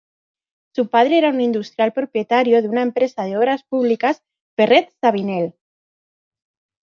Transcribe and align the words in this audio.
Su 0.73 0.87
padre 0.89 1.19
era 1.19 1.29
un 1.29 1.39
industrial 1.41 1.93
propietario 1.93 2.63
de 2.63 2.67
una 2.67 2.81
empresa 2.81 3.23
de 3.23 3.37
obras 3.37 3.61
públicas, 3.61 4.23
"Ferret-Savinel". 4.57 5.53